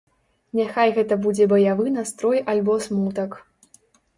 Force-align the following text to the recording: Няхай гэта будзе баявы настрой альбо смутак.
Няхай 0.59 0.93
гэта 0.95 1.17
будзе 1.27 1.47
баявы 1.53 1.85
настрой 1.99 2.43
альбо 2.55 2.79
смутак. 2.87 3.37